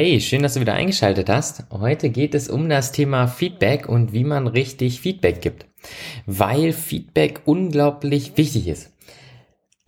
Hey, 0.00 0.20
schön, 0.20 0.44
dass 0.44 0.54
du 0.54 0.60
wieder 0.60 0.74
eingeschaltet 0.74 1.28
hast. 1.28 1.64
Heute 1.72 2.10
geht 2.10 2.36
es 2.36 2.48
um 2.48 2.68
das 2.68 2.92
Thema 2.92 3.26
Feedback 3.26 3.88
und 3.88 4.12
wie 4.12 4.22
man 4.22 4.46
richtig 4.46 5.00
Feedback 5.00 5.40
gibt, 5.40 5.66
weil 6.24 6.72
Feedback 6.72 7.40
unglaublich 7.46 8.36
wichtig 8.36 8.68
ist. 8.68 8.92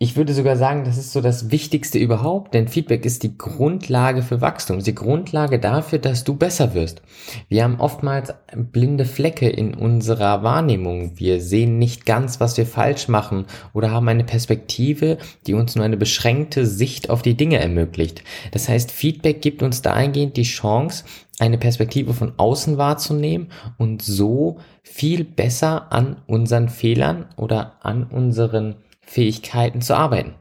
Ich 0.03 0.15
würde 0.15 0.33
sogar 0.33 0.57
sagen, 0.57 0.83
das 0.83 0.97
ist 0.97 1.13
so 1.13 1.21
das 1.21 1.51
Wichtigste 1.51 1.99
überhaupt, 1.99 2.55
denn 2.55 2.67
Feedback 2.67 3.05
ist 3.05 3.21
die 3.21 3.37
Grundlage 3.37 4.23
für 4.23 4.41
Wachstum, 4.41 4.79
die 4.79 4.95
Grundlage 4.95 5.59
dafür, 5.59 5.99
dass 5.99 6.23
du 6.23 6.33
besser 6.33 6.73
wirst. 6.73 7.03
Wir 7.49 7.63
haben 7.63 7.79
oftmals 7.79 8.33
blinde 8.55 9.05
Flecke 9.05 9.47
in 9.47 9.75
unserer 9.75 10.41
Wahrnehmung. 10.41 11.19
Wir 11.19 11.39
sehen 11.39 11.77
nicht 11.77 12.07
ganz, 12.07 12.39
was 12.39 12.57
wir 12.57 12.65
falsch 12.65 13.09
machen 13.09 13.45
oder 13.73 13.91
haben 13.91 14.07
eine 14.07 14.23
Perspektive, 14.23 15.19
die 15.45 15.53
uns 15.53 15.75
nur 15.75 15.85
eine 15.85 15.97
beschränkte 15.97 16.65
Sicht 16.65 17.11
auf 17.11 17.21
die 17.21 17.37
Dinge 17.37 17.59
ermöglicht. 17.59 18.23
Das 18.53 18.69
heißt, 18.69 18.89
Feedback 18.91 19.43
gibt 19.43 19.61
uns 19.61 19.83
dahingehend 19.83 20.35
die 20.35 20.41
Chance, 20.41 21.03
eine 21.37 21.59
Perspektive 21.59 22.15
von 22.15 22.33
außen 22.37 22.79
wahrzunehmen 22.79 23.49
und 23.77 24.01
so 24.01 24.57
viel 24.81 25.23
besser 25.25 25.91
an 25.93 26.23
unseren 26.25 26.69
Fehlern 26.69 27.27
oder 27.37 27.73
an 27.83 28.05
unseren 28.05 28.77
Fähigkeiten 29.11 29.81
zu 29.81 29.95
arbeiten. 29.95 30.35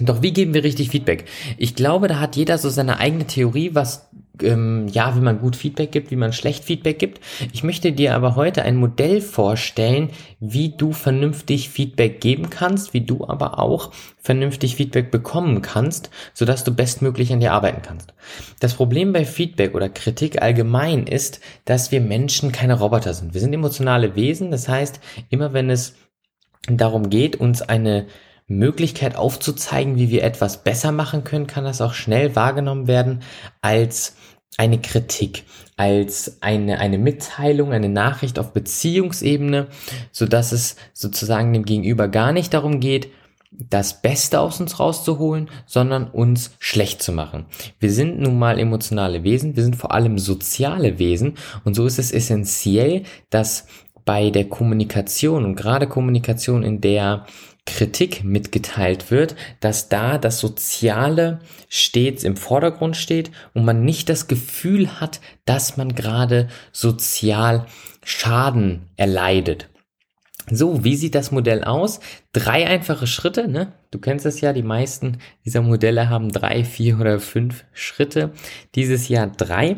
Doch 0.00 0.22
wie 0.22 0.32
geben 0.32 0.54
wir 0.54 0.64
richtig 0.64 0.90
Feedback? 0.90 1.26
Ich 1.58 1.74
glaube, 1.74 2.08
da 2.08 2.18
hat 2.18 2.34
jeder 2.34 2.58
so 2.58 2.70
seine 2.70 2.98
eigene 2.98 3.26
Theorie, 3.26 3.70
was 3.74 4.08
ähm, 4.42 4.88
ja, 4.88 5.14
wie 5.14 5.20
man 5.20 5.40
gut 5.40 5.56
Feedback 5.56 5.92
gibt, 5.92 6.10
wie 6.10 6.16
man 6.16 6.32
schlecht 6.32 6.64
Feedback 6.64 6.98
gibt. 6.98 7.20
Ich 7.52 7.62
möchte 7.62 7.92
dir 7.92 8.14
aber 8.14 8.36
heute 8.36 8.62
ein 8.62 8.76
Modell 8.76 9.20
vorstellen, 9.20 10.10
wie 10.40 10.70
du 10.76 10.92
vernünftig 10.92 11.68
Feedback 11.68 12.20
geben 12.20 12.50
kannst, 12.50 12.94
wie 12.94 13.02
du 13.02 13.26
aber 13.28 13.58
auch 13.58 13.92
vernünftig 14.18 14.76
Feedback 14.76 15.10
bekommen 15.10 15.60
kannst, 15.60 16.10
sodass 16.32 16.64
du 16.64 16.74
bestmöglich 16.74 17.32
an 17.32 17.40
dir 17.40 17.52
arbeiten 17.52 17.82
kannst. 17.82 18.14
Das 18.58 18.74
Problem 18.74 19.12
bei 19.12 19.24
Feedback 19.24 19.74
oder 19.74 19.88
Kritik 19.88 20.40
allgemein 20.40 21.06
ist, 21.06 21.40
dass 21.64 21.92
wir 21.92 22.00
Menschen 22.00 22.52
keine 22.52 22.78
Roboter 22.78 23.14
sind. 23.14 23.34
Wir 23.34 23.40
sind 23.40 23.52
emotionale 23.52 24.16
Wesen, 24.16 24.50
das 24.50 24.68
heißt, 24.68 25.00
immer 25.28 25.52
wenn 25.52 25.68
es 25.68 25.94
darum 26.68 27.10
geht, 27.10 27.36
uns 27.36 27.62
eine 27.62 28.06
Möglichkeit 28.46 29.16
aufzuzeigen, 29.16 29.96
wie 29.96 30.10
wir 30.10 30.24
etwas 30.24 30.64
besser 30.64 30.92
machen 30.92 31.24
können, 31.24 31.46
kann 31.46 31.64
das 31.64 31.80
auch 31.80 31.94
schnell 31.94 32.34
wahrgenommen 32.34 32.88
werden 32.88 33.22
als 33.62 34.16
eine 34.56 34.80
Kritik, 34.80 35.44
als 35.76 36.38
eine, 36.42 36.80
eine 36.80 36.98
Mitteilung, 36.98 37.72
eine 37.72 37.88
Nachricht 37.88 38.38
auf 38.38 38.52
Beziehungsebene, 38.52 39.68
so 40.10 40.26
dass 40.26 40.52
es 40.52 40.76
sozusagen 40.92 41.52
dem 41.52 41.64
Gegenüber 41.64 42.08
gar 42.08 42.32
nicht 42.32 42.52
darum 42.52 42.80
geht, 42.80 43.08
das 43.52 44.00
Beste 44.00 44.40
aus 44.40 44.60
uns 44.60 44.78
rauszuholen, 44.78 45.48
sondern 45.66 46.08
uns 46.08 46.52
schlecht 46.60 47.02
zu 47.02 47.12
machen. 47.12 47.46
Wir 47.78 47.90
sind 47.90 48.20
nun 48.20 48.38
mal 48.38 48.58
emotionale 48.58 49.24
Wesen, 49.24 49.56
wir 49.56 49.64
sind 49.64 49.76
vor 49.76 49.92
allem 49.92 50.18
soziale 50.18 50.98
Wesen 50.98 51.34
und 51.64 51.74
so 51.74 51.86
ist 51.86 51.98
es 51.98 52.12
essentiell, 52.12 53.04
dass 53.28 53.66
bei 54.10 54.30
der 54.30 54.48
Kommunikation 54.48 55.44
und 55.44 55.54
gerade 55.54 55.86
Kommunikation, 55.86 56.64
in 56.64 56.80
der 56.80 57.26
Kritik 57.64 58.24
mitgeteilt 58.24 59.12
wird, 59.12 59.36
dass 59.60 59.88
da 59.88 60.18
das 60.18 60.40
Soziale 60.40 61.38
stets 61.68 62.24
im 62.24 62.36
Vordergrund 62.36 62.96
steht 62.96 63.30
und 63.54 63.64
man 63.64 63.84
nicht 63.84 64.08
das 64.08 64.26
Gefühl 64.26 65.00
hat, 65.00 65.20
dass 65.44 65.76
man 65.76 65.94
gerade 65.94 66.48
sozial 66.72 67.66
Schaden 68.02 68.88
erleidet. 68.96 69.68
So, 70.48 70.84
wie 70.84 70.96
sieht 70.96 71.14
das 71.14 71.30
Modell 71.30 71.64
aus? 71.64 72.00
Drei 72.32 72.66
einfache 72.66 73.06
Schritte, 73.06 73.48
ne? 73.48 73.72
Du 73.90 73.98
kennst 73.98 74.26
es 74.26 74.40
ja, 74.40 74.52
die 74.52 74.62
meisten 74.62 75.18
dieser 75.44 75.62
Modelle 75.62 76.08
haben 76.08 76.30
drei, 76.30 76.64
vier 76.64 76.98
oder 77.00 77.20
fünf 77.20 77.64
Schritte. 77.72 78.32
Dieses 78.74 79.08
Jahr 79.08 79.26
drei. 79.28 79.76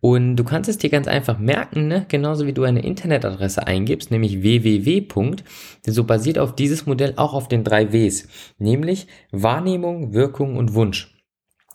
Und 0.00 0.36
du 0.36 0.44
kannst 0.44 0.68
es 0.68 0.78
dir 0.78 0.90
ganz 0.90 1.06
einfach 1.06 1.38
merken, 1.38 1.88
ne? 1.88 2.06
Genauso 2.08 2.46
wie 2.46 2.52
du 2.52 2.64
eine 2.64 2.82
Internetadresse 2.82 3.66
eingibst, 3.66 4.10
nämlich 4.10 4.42
www. 4.42 5.06
So 5.86 6.04
basiert 6.04 6.38
auf 6.38 6.54
dieses 6.54 6.86
Modell 6.86 7.14
auch 7.16 7.34
auf 7.34 7.48
den 7.48 7.64
drei 7.64 7.92
Ws. 7.92 8.26
Nämlich 8.58 9.06
Wahrnehmung, 9.30 10.12
Wirkung 10.12 10.56
und 10.56 10.74
Wunsch. 10.74 11.16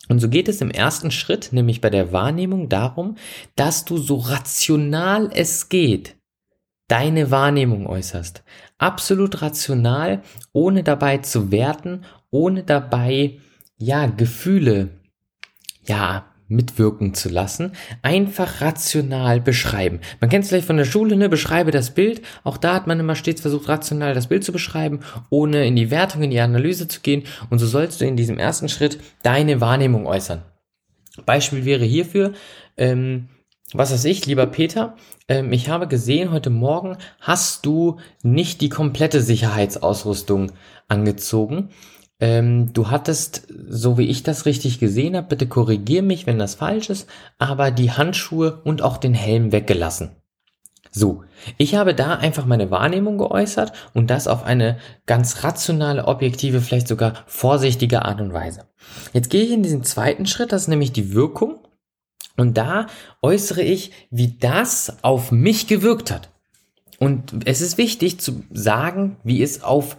Und 0.08 0.20
so 0.20 0.28
geht 0.28 0.48
es 0.48 0.60
im 0.60 0.70
ersten 0.70 1.10
Schritt, 1.10 1.48
nämlich 1.52 1.80
bei 1.80 1.90
der 1.90 2.12
Wahrnehmung 2.12 2.68
darum, 2.68 3.16
dass 3.56 3.84
du 3.84 3.96
so 3.96 4.16
rational 4.16 5.30
es 5.32 5.68
geht 5.68 6.15
deine 6.88 7.30
Wahrnehmung 7.30 7.86
äußerst. 7.86 8.42
Absolut 8.78 9.42
rational, 9.42 10.22
ohne 10.52 10.82
dabei 10.82 11.18
zu 11.18 11.50
werten, 11.50 12.04
ohne 12.30 12.62
dabei, 12.62 13.38
ja, 13.78 14.06
Gefühle, 14.06 14.90
ja, 15.86 16.26
mitwirken 16.48 17.12
zu 17.14 17.28
lassen, 17.28 17.72
einfach 18.02 18.60
rational 18.60 19.40
beschreiben. 19.40 20.00
Man 20.20 20.30
kennt 20.30 20.44
es 20.44 20.50
vielleicht 20.50 20.66
von 20.66 20.76
der 20.76 20.84
Schule, 20.84 21.16
ne? 21.16 21.28
beschreibe 21.28 21.70
das 21.72 21.90
Bild. 21.90 22.22
Auch 22.44 22.56
da 22.56 22.74
hat 22.74 22.86
man 22.86 23.00
immer 23.00 23.16
stets 23.16 23.40
versucht, 23.40 23.68
rational 23.68 24.14
das 24.14 24.28
Bild 24.28 24.44
zu 24.44 24.52
beschreiben, 24.52 25.00
ohne 25.28 25.66
in 25.66 25.74
die 25.74 25.90
Wertung, 25.90 26.22
in 26.22 26.30
die 26.30 26.40
Analyse 26.40 26.86
zu 26.86 27.00
gehen. 27.00 27.24
Und 27.50 27.58
so 27.58 27.66
sollst 27.66 28.00
du 28.00 28.06
in 28.06 28.16
diesem 28.16 28.38
ersten 28.38 28.68
Schritt 28.68 29.00
deine 29.22 29.60
Wahrnehmung 29.60 30.06
äußern. 30.06 30.42
Beispiel 31.24 31.64
wäre 31.64 31.84
hierfür, 31.84 32.34
ähm, 32.76 33.28
was 33.72 33.92
weiß 33.92 34.04
ich, 34.04 34.26
lieber 34.26 34.46
Peter, 34.46 34.94
ähm, 35.28 35.52
ich 35.52 35.68
habe 35.68 35.88
gesehen, 35.88 36.30
heute 36.30 36.50
Morgen 36.50 36.96
hast 37.20 37.66
du 37.66 37.98
nicht 38.22 38.60
die 38.60 38.68
komplette 38.68 39.20
Sicherheitsausrüstung 39.20 40.52
angezogen. 40.88 41.70
Ähm, 42.18 42.72
du 42.72 42.90
hattest, 42.90 43.48
so 43.68 43.98
wie 43.98 44.06
ich 44.06 44.22
das 44.22 44.46
richtig 44.46 44.78
gesehen 44.78 45.16
habe, 45.16 45.28
bitte 45.28 45.46
korrigier 45.46 46.02
mich, 46.02 46.26
wenn 46.26 46.38
das 46.38 46.54
falsch 46.54 46.90
ist, 46.90 47.08
aber 47.38 47.70
die 47.70 47.90
Handschuhe 47.90 48.62
und 48.64 48.82
auch 48.82 48.96
den 48.96 49.14
Helm 49.14 49.52
weggelassen. 49.52 50.16
So, 50.92 51.24
ich 51.58 51.74
habe 51.74 51.94
da 51.94 52.14
einfach 52.14 52.46
meine 52.46 52.70
Wahrnehmung 52.70 53.18
geäußert 53.18 53.72
und 53.92 54.08
das 54.08 54.28
auf 54.28 54.44
eine 54.44 54.78
ganz 55.04 55.44
rationale, 55.44 56.06
objektive, 56.06 56.62
vielleicht 56.62 56.88
sogar 56.88 57.24
vorsichtige 57.26 58.06
Art 58.06 58.22
und 58.22 58.32
Weise. 58.32 58.64
Jetzt 59.12 59.28
gehe 59.28 59.42
ich 59.42 59.50
in 59.50 59.62
diesen 59.62 59.82
zweiten 59.82 60.24
Schritt, 60.24 60.52
das 60.52 60.62
ist 60.62 60.68
nämlich 60.68 60.92
die 60.92 61.12
Wirkung. 61.12 61.58
Und 62.36 62.56
da 62.56 62.86
äußere 63.22 63.62
ich, 63.62 63.92
wie 64.10 64.36
das 64.38 64.98
auf 65.02 65.32
mich 65.32 65.66
gewirkt 65.66 66.10
hat. 66.10 66.30
Und 66.98 67.46
es 67.46 67.60
ist 67.60 67.78
wichtig 67.78 68.18
zu 68.20 68.44
sagen, 68.50 69.16
wie 69.22 69.42
es 69.42 69.62
auf 69.62 69.96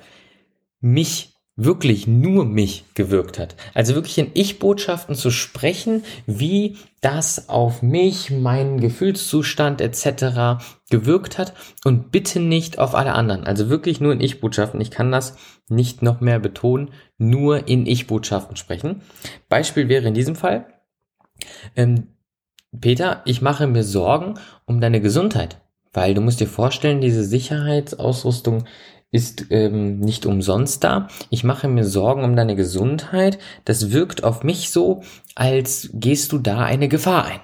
mich 0.79 1.37
wirklich 1.57 2.05
nur 2.05 2.45
mich 2.45 2.85
gewirkt 2.93 3.39
hat. 3.39 3.55
Also 3.73 3.95
wirklich 3.95 4.19
in 4.19 4.29
Ich-Botschaften 4.35 5.15
zu 5.15 5.31
sprechen, 5.31 6.03
wie 6.27 6.77
das 7.01 7.49
auf 7.49 7.81
mich, 7.81 8.29
meinen 8.29 8.79
Gefühlszustand 8.79 9.81
etc. 9.81 10.63
gewirkt 10.91 11.39
hat 11.39 11.53
und 11.83 12.11
bitte 12.11 12.39
nicht 12.39 12.77
auf 12.77 12.93
alle 12.93 13.13
anderen. 13.13 13.43
Also 13.43 13.69
wirklich 13.69 13.99
nur 13.99 14.13
in 14.13 14.21
Ich-Botschaften. 14.21 14.79
Ich 14.79 14.91
kann 14.91 15.11
das 15.11 15.35
nicht 15.67 16.03
noch 16.03 16.21
mehr 16.21 16.39
betonen, 16.39 16.91
nur 17.17 17.67
in 17.67 17.87
Ich-Botschaften 17.87 18.55
sprechen. 18.55 19.01
Beispiel 19.49 19.89
wäre 19.89 20.07
in 20.07 20.13
diesem 20.13 20.35
Fall, 20.35 20.67
ähm, 21.75 22.09
Peter, 22.79 23.21
ich 23.25 23.41
mache 23.41 23.67
mir 23.67 23.83
Sorgen 23.83 24.35
um 24.65 24.81
deine 24.81 25.01
Gesundheit, 25.01 25.61
weil 25.93 26.13
du 26.13 26.21
musst 26.21 26.39
dir 26.39 26.47
vorstellen, 26.47 27.01
diese 27.01 27.23
Sicherheitsausrüstung 27.23 28.65
ist 29.09 29.45
ähm, 29.51 29.99
nicht 29.99 30.25
umsonst 30.25 30.83
da. 30.83 31.07
Ich 31.29 31.43
mache 31.43 31.67
mir 31.67 31.85
Sorgen 31.85 32.23
um 32.23 32.35
deine 32.35 32.55
Gesundheit. 32.55 33.39
Das 33.63 33.91
wirkt 33.91 34.23
auf 34.23 34.43
mich 34.43 34.69
so, 34.69 35.01
als 35.33 35.89
gehst 35.93 36.31
du 36.33 36.39
da 36.39 36.59
eine 36.59 36.89
Gefahr 36.89 37.25
ein. 37.25 37.39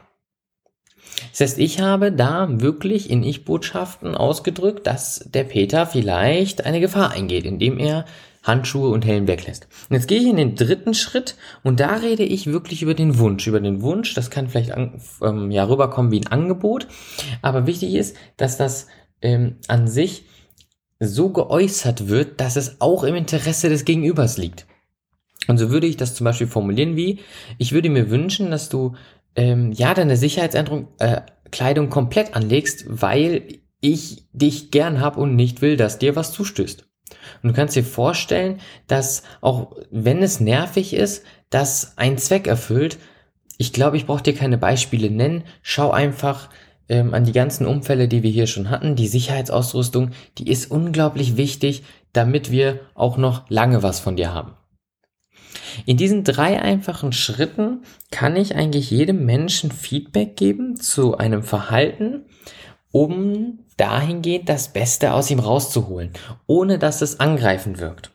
Das 1.31 1.39
heißt, 1.39 1.59
ich 1.59 1.79
habe 1.79 2.11
da 2.11 2.47
wirklich 2.61 3.09
in 3.09 3.23
Ich-Botschaften 3.23 4.15
ausgedrückt, 4.15 4.87
dass 4.87 5.27
der 5.33 5.45
Peter 5.45 5.85
vielleicht 5.85 6.65
eine 6.65 6.81
Gefahr 6.81 7.11
eingeht, 7.11 7.45
indem 7.45 7.79
er 7.79 8.05
Handschuhe 8.43 8.89
und 8.89 9.05
Helm 9.05 9.27
weglässt. 9.27 9.67
Und 9.89 9.95
jetzt 9.95 10.07
gehe 10.07 10.19
ich 10.19 10.27
in 10.27 10.35
den 10.37 10.55
dritten 10.55 10.93
Schritt 10.93 11.35
und 11.63 11.79
da 11.79 11.95
rede 11.95 12.23
ich 12.23 12.47
wirklich 12.47 12.81
über 12.81 12.93
den 12.93 13.17
Wunsch. 13.17 13.47
Über 13.47 13.59
den 13.59 13.81
Wunsch, 13.81 14.13
das 14.13 14.29
kann 14.29 14.49
vielleicht 14.49 14.71
an, 14.71 15.01
ähm, 15.21 15.49
ja 15.49 15.63
rüberkommen 15.63 16.11
wie 16.11 16.19
ein 16.19 16.27
Angebot, 16.27 16.87
aber 17.41 17.65
wichtig 17.65 17.95
ist, 17.95 18.17
dass 18.37 18.57
das 18.57 18.87
ähm, 19.21 19.55
an 19.67 19.87
sich 19.87 20.25
so 20.99 21.29
geäußert 21.29 22.07
wird, 22.07 22.39
dass 22.39 22.55
es 22.55 22.79
auch 22.79 23.03
im 23.03 23.15
Interesse 23.15 23.69
des 23.69 23.85
Gegenübers 23.85 24.37
liegt. 24.37 24.65
Und 25.47 25.57
so 25.57 25.71
würde 25.71 25.87
ich 25.87 25.97
das 25.97 26.15
zum 26.15 26.25
Beispiel 26.25 26.47
formulieren 26.47 26.95
wie, 26.95 27.19
ich 27.57 27.73
würde 27.73 27.89
mir 27.89 28.09
wünschen, 28.09 28.51
dass 28.51 28.69
du 28.69 28.95
ähm, 29.35 29.71
ja 29.71 29.93
deine 29.93 30.15
Sicherheitskleidung 30.15 30.87
äh, 30.99 31.89
komplett 31.89 32.35
anlegst, 32.35 32.85
weil 32.87 33.59
ich 33.81 34.25
dich 34.31 34.71
gern 34.71 35.01
hab 35.01 35.17
und 35.17 35.35
nicht 35.35 35.61
will, 35.61 35.75
dass 35.75 35.99
dir 35.99 36.15
was 36.15 36.31
zustößt. 36.31 36.87
Und 37.41 37.49
du 37.49 37.55
kannst 37.55 37.75
dir 37.75 37.83
vorstellen, 37.83 38.59
dass 38.87 39.23
auch 39.41 39.75
wenn 39.91 40.21
es 40.21 40.39
nervig 40.39 40.93
ist, 40.93 41.23
das 41.49 41.97
einen 41.97 42.17
Zweck 42.17 42.47
erfüllt. 42.47 42.97
Ich 43.57 43.73
glaube, 43.73 43.97
ich 43.97 44.05
brauche 44.05 44.23
dir 44.23 44.35
keine 44.35 44.57
Beispiele 44.57 45.09
nennen. 45.09 45.43
Schau 45.61 45.91
einfach 45.91 46.49
ähm, 46.89 47.13
an 47.13 47.25
die 47.25 47.31
ganzen 47.31 47.65
Umfälle, 47.65 48.07
die 48.07 48.23
wir 48.23 48.31
hier 48.31 48.47
schon 48.47 48.69
hatten. 48.69 48.95
Die 48.95 49.07
Sicherheitsausrüstung, 49.07 50.11
die 50.37 50.49
ist 50.49 50.71
unglaublich 50.71 51.37
wichtig, 51.37 51.83
damit 52.11 52.51
wir 52.51 52.79
auch 52.93 53.17
noch 53.17 53.49
lange 53.49 53.83
was 53.83 53.99
von 53.99 54.15
dir 54.15 54.33
haben. 54.33 54.53
In 55.85 55.97
diesen 55.97 56.23
drei 56.23 56.61
einfachen 56.61 57.11
Schritten 57.11 57.83
kann 58.11 58.35
ich 58.35 58.55
eigentlich 58.55 58.91
jedem 58.91 59.25
Menschen 59.25 59.71
Feedback 59.71 60.35
geben 60.35 60.75
zu 60.75 61.17
einem 61.17 61.43
Verhalten, 61.43 62.25
um 62.91 63.62
dahingehend 63.77 64.49
das 64.49 64.71
Beste 64.71 65.13
aus 65.13 65.31
ihm 65.31 65.39
rauszuholen, 65.39 66.11
ohne 66.47 66.79
dass 66.79 67.01
es 67.01 67.19
angreifend 67.19 67.79
wirkt. 67.79 68.11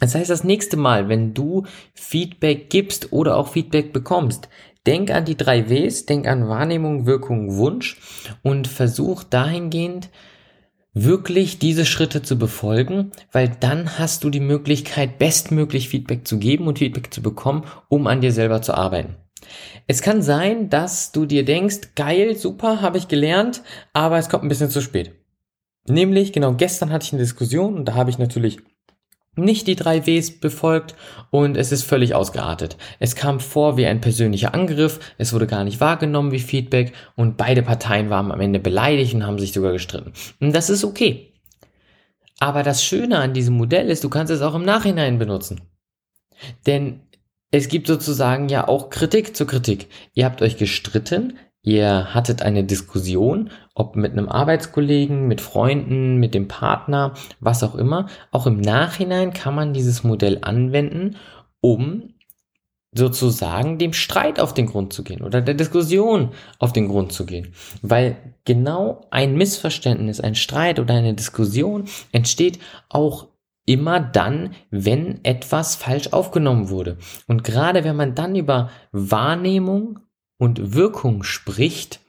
Das 0.00 0.14
heißt, 0.14 0.30
das 0.30 0.44
nächste 0.44 0.76
Mal, 0.76 1.08
wenn 1.08 1.34
du 1.34 1.64
Feedback 1.94 2.70
gibst 2.70 3.12
oder 3.12 3.36
auch 3.36 3.48
Feedback 3.48 3.92
bekommst, 3.92 4.48
denk 4.86 5.10
an 5.10 5.24
die 5.24 5.36
drei 5.36 5.68
Ws, 5.68 6.06
denk 6.06 6.26
an 6.26 6.48
Wahrnehmung, 6.48 7.06
Wirkung, 7.06 7.56
Wunsch 7.56 7.98
und 8.42 8.66
versuch 8.66 9.24
dahingehend 9.24 10.08
wirklich 10.92 11.58
diese 11.58 11.86
Schritte 11.86 12.22
zu 12.22 12.38
befolgen, 12.38 13.12
weil 13.30 13.48
dann 13.60 13.98
hast 13.98 14.24
du 14.24 14.30
die 14.30 14.40
Möglichkeit, 14.40 15.18
bestmöglich 15.18 15.88
Feedback 15.88 16.26
zu 16.26 16.38
geben 16.38 16.66
und 16.66 16.78
Feedback 16.78 17.12
zu 17.12 17.22
bekommen, 17.22 17.64
um 17.88 18.06
an 18.06 18.20
dir 18.20 18.32
selber 18.32 18.62
zu 18.62 18.74
arbeiten. 18.74 19.16
Es 19.86 20.02
kann 20.02 20.22
sein, 20.22 20.70
dass 20.70 21.12
du 21.12 21.26
dir 21.26 21.44
denkst, 21.44 21.94
geil, 21.96 22.36
super, 22.36 22.80
habe 22.80 22.98
ich 22.98 23.08
gelernt, 23.08 23.62
aber 23.92 24.18
es 24.18 24.28
kommt 24.28 24.44
ein 24.44 24.48
bisschen 24.48 24.70
zu 24.70 24.80
spät. 24.80 25.12
Nämlich, 25.88 26.32
genau 26.32 26.54
gestern 26.54 26.90
hatte 26.90 27.06
ich 27.06 27.12
eine 27.12 27.22
Diskussion 27.22 27.76
und 27.76 27.84
da 27.86 27.94
habe 27.94 28.10
ich 28.10 28.18
natürlich 28.18 28.58
nicht 29.36 29.66
die 29.66 29.76
drei 29.76 30.06
Ws 30.06 30.40
befolgt 30.40 30.94
und 31.30 31.56
es 31.56 31.72
ist 31.72 31.84
völlig 31.84 32.14
ausgeartet. 32.14 32.76
Es 32.98 33.14
kam 33.14 33.40
vor 33.40 33.76
wie 33.76 33.86
ein 33.86 34.00
persönlicher 34.00 34.54
Angriff, 34.54 35.00
es 35.18 35.32
wurde 35.32 35.46
gar 35.46 35.64
nicht 35.64 35.80
wahrgenommen 35.80 36.32
wie 36.32 36.40
Feedback 36.40 36.92
und 37.16 37.36
beide 37.36 37.62
Parteien 37.62 38.10
waren 38.10 38.32
am 38.32 38.40
Ende 38.40 38.58
beleidigt 38.58 39.14
und 39.14 39.26
haben 39.26 39.38
sich 39.38 39.52
sogar 39.52 39.72
gestritten. 39.72 40.12
Und 40.40 40.54
das 40.54 40.68
ist 40.68 40.84
okay. 40.84 41.32
Aber 42.38 42.62
das 42.62 42.82
Schöne 42.82 43.18
an 43.18 43.34
diesem 43.34 43.56
Modell 43.56 43.88
ist, 43.90 44.02
du 44.02 44.08
kannst 44.08 44.32
es 44.32 44.42
auch 44.42 44.54
im 44.54 44.64
Nachhinein 44.64 45.18
benutzen. 45.18 45.60
Denn 46.66 47.00
es 47.50 47.68
gibt 47.68 47.86
sozusagen 47.86 48.48
ja 48.48 48.68
auch 48.68 48.90
Kritik 48.90 49.36
zur 49.36 49.46
Kritik. 49.46 49.88
Ihr 50.14 50.24
habt 50.24 50.40
euch 50.42 50.56
gestritten, 50.56 51.38
ihr 51.62 52.14
hattet 52.14 52.42
eine 52.42 52.64
Diskussion, 52.64 53.50
ob 53.74 53.96
mit 53.96 54.12
einem 54.12 54.28
Arbeitskollegen, 54.28 55.26
mit 55.26 55.40
Freunden, 55.40 56.16
mit 56.16 56.34
dem 56.34 56.48
Partner, 56.48 57.14
was 57.40 57.62
auch 57.62 57.74
immer. 57.74 58.08
Auch 58.30 58.46
im 58.46 58.60
Nachhinein 58.60 59.32
kann 59.32 59.54
man 59.54 59.72
dieses 59.72 60.04
Modell 60.04 60.38
anwenden, 60.42 61.16
um 61.60 62.14
sozusagen 62.92 63.78
dem 63.78 63.92
Streit 63.92 64.40
auf 64.40 64.52
den 64.52 64.66
Grund 64.66 64.92
zu 64.92 65.04
gehen 65.04 65.22
oder 65.22 65.40
der 65.40 65.54
Diskussion 65.54 66.30
auf 66.58 66.72
den 66.72 66.88
Grund 66.88 67.12
zu 67.12 67.24
gehen. 67.24 67.52
Weil 67.82 68.16
genau 68.44 69.06
ein 69.10 69.36
Missverständnis, 69.36 70.20
ein 70.20 70.34
Streit 70.34 70.80
oder 70.80 70.94
eine 70.94 71.14
Diskussion 71.14 71.84
entsteht 72.10 72.58
auch 72.88 73.28
immer 73.70 74.00
dann, 74.00 74.50
wenn 74.72 75.24
etwas 75.24 75.76
falsch 75.76 76.08
aufgenommen 76.08 76.70
wurde. 76.70 76.96
Und 77.28 77.44
gerade 77.44 77.84
wenn 77.84 77.94
man 77.94 78.16
dann 78.16 78.34
über 78.34 78.68
Wahrnehmung 78.90 80.00
und 80.38 80.74
Wirkung 80.74 81.22
spricht, 81.22 82.00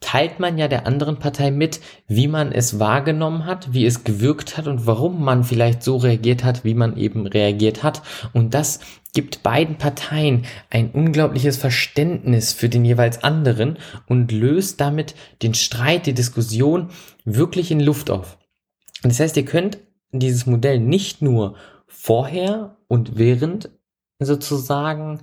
teilt 0.00 0.38
man 0.38 0.58
ja 0.58 0.68
der 0.68 0.86
anderen 0.86 1.18
Partei 1.18 1.50
mit, 1.50 1.80
wie 2.08 2.28
man 2.28 2.52
es 2.52 2.78
wahrgenommen 2.78 3.46
hat, 3.46 3.72
wie 3.72 3.86
es 3.86 4.04
gewirkt 4.04 4.58
hat 4.58 4.66
und 4.66 4.86
warum 4.86 5.24
man 5.24 5.44
vielleicht 5.44 5.82
so 5.82 5.96
reagiert 5.96 6.44
hat, 6.44 6.62
wie 6.62 6.74
man 6.74 6.98
eben 6.98 7.26
reagiert 7.26 7.82
hat. 7.82 8.02
Und 8.34 8.52
das 8.52 8.80
gibt 9.14 9.42
beiden 9.42 9.78
Parteien 9.78 10.44
ein 10.68 10.90
unglaubliches 10.90 11.56
Verständnis 11.56 12.52
für 12.52 12.68
den 12.68 12.84
jeweils 12.84 13.24
anderen 13.24 13.78
und 14.06 14.30
löst 14.30 14.78
damit 14.82 15.14
den 15.40 15.54
Streit, 15.54 16.04
die 16.04 16.12
Diskussion 16.12 16.90
wirklich 17.24 17.70
in 17.70 17.80
Luft 17.80 18.10
auf. 18.10 18.36
Das 19.02 19.20
heißt, 19.20 19.38
ihr 19.38 19.46
könnt 19.46 19.78
dieses 20.20 20.46
Modell 20.46 20.80
nicht 20.80 21.22
nur 21.22 21.56
vorher 21.86 22.76
und 22.88 23.18
während 23.18 23.70
sozusagen 24.18 25.20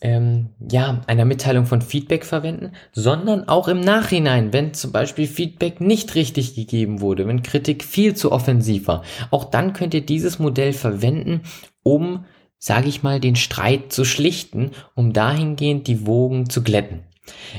ähm, 0.00 0.50
ja, 0.70 1.00
einer 1.06 1.24
Mitteilung 1.24 1.66
von 1.66 1.82
Feedback 1.82 2.24
verwenden, 2.24 2.72
sondern 2.92 3.48
auch 3.48 3.68
im 3.68 3.80
Nachhinein, 3.80 4.52
wenn 4.52 4.74
zum 4.74 4.92
Beispiel 4.92 5.26
Feedback 5.26 5.80
nicht 5.80 6.14
richtig 6.14 6.54
gegeben 6.54 7.00
wurde, 7.00 7.26
wenn 7.26 7.42
Kritik 7.42 7.82
viel 7.82 8.14
zu 8.14 8.30
offensiv 8.30 8.86
war. 8.86 9.02
Auch 9.30 9.44
dann 9.44 9.72
könnt 9.72 9.94
ihr 9.94 10.06
dieses 10.06 10.38
Modell 10.38 10.72
verwenden, 10.72 11.42
um, 11.82 12.24
sage 12.58 12.88
ich 12.88 13.02
mal, 13.02 13.18
den 13.18 13.36
Streit 13.36 13.92
zu 13.92 14.04
schlichten, 14.04 14.70
um 14.94 15.12
dahingehend 15.12 15.88
die 15.88 16.06
Wogen 16.06 16.48
zu 16.48 16.62
glätten. 16.62 17.02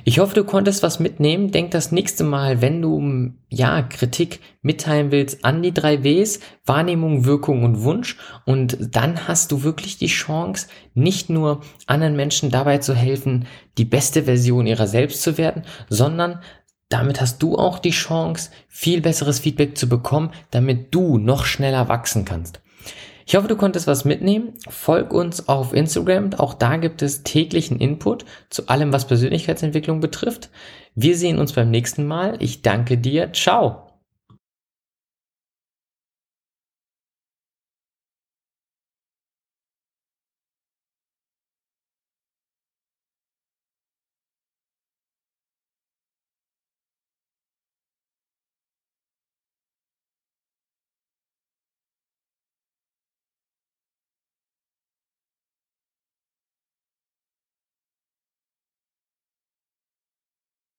Ich 0.04 0.20
hoffe, 0.20 0.36
du 0.36 0.44
konntest 0.44 0.84
was 0.84 1.00
mitnehmen. 1.00 1.52
Denk 1.52 1.72
das 1.72 1.92
nächste 1.92 2.24
Mal, 2.24 2.62
wenn 2.62 2.82
du 2.82 3.34
ja 3.50 3.82
Kritik 3.82 4.40
mitteilen 4.62 5.12
willst, 5.12 5.46
an 5.46 5.62
die 5.62 5.74
drei 5.74 6.04
Ws, 6.04 6.40
Wahrnehmung, 6.66 7.26
Wirkung 7.26 7.64
und 7.64 7.84
Wunsch. 7.84 8.18
Und 8.46 8.78
dann 8.96 9.28
hast 9.28 9.52
du 9.52 9.64
wirklich 9.64 9.98
die 9.98 10.08
Chance, 10.08 10.68
nicht 10.94 11.30
nur 11.30 11.62
anderen 11.88 12.16
Menschen 12.16 12.50
dabei 12.52 12.78
zu 12.80 12.94
helfen, 12.94 13.48
die 13.78 13.86
beste 13.86 14.24
Version 14.24 14.68
ihrer 14.68 14.88
selbst 14.88 15.22
zu 15.22 15.38
werden, 15.38 15.64
sondern 15.90 16.42
damit 16.90 17.22
hast 17.22 17.42
du 17.44 17.56
auch 17.56 17.78
die 17.78 17.92
Chance, 17.92 18.50
viel 18.68 19.02
besseres 19.02 19.40
Feedback 19.40 19.78
zu 19.78 19.88
bekommen, 19.88 20.32
damit 20.50 20.94
du 20.94 21.18
noch 21.20 21.46
schneller 21.46 21.88
wachsen 21.88 22.26
kannst. 22.26 22.62
Ich 23.30 23.36
hoffe, 23.36 23.48
du 23.48 23.56
konntest 23.56 23.86
was 23.86 24.06
mitnehmen. 24.06 24.54
Folg 24.68 25.14
uns 25.14 25.48
auf 25.48 25.76
Instagram. 25.76 26.34
Auch 26.34 26.56
da 26.56 26.78
gibt 26.78 27.04
es 27.04 27.22
täglichen 27.22 27.78
Input 27.78 28.26
zu 28.50 28.70
allem, 28.70 28.92
was 28.92 29.06
Persönlichkeitsentwicklung 29.06 30.00
betrifft. 30.00 30.50
Wir 30.96 31.16
sehen 31.16 31.38
uns 31.38 31.54
beim 31.54 31.70
nächsten 31.70 32.08
Mal. 32.08 32.38
Ich 32.40 32.64
danke 32.64 32.98
dir. 32.98 33.32
Ciao. 33.32 33.89